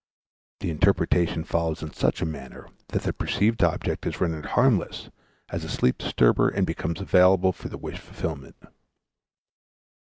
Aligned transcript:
The 0.61 0.71
interpretation 0.71 1.43
follows 1.43 1.83
in 1.83 1.93
such 1.93 2.23
a 2.23 2.25
manner 2.25 2.69
that 2.87 3.03
the 3.03 3.13
perceived 3.13 3.63
object 3.63 4.07
is 4.07 4.19
rendered 4.19 4.47
harmless 4.57 5.11
as 5.49 5.63
a 5.63 5.69
sleep 5.69 5.99
disturber 5.99 6.47
and 6.49 6.65
becomes 6.65 7.01
available 7.01 7.51
for 7.51 7.69
the 7.69 7.77
wish 7.77 7.99
fulfillment. 7.99 8.55